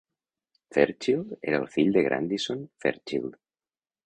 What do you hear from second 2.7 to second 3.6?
Fairchild.